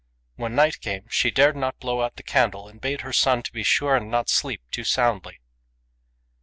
[0.35, 3.61] When night came she dared not blow out the candle, and bade her son be
[3.61, 5.41] sure and not sleep too soundly.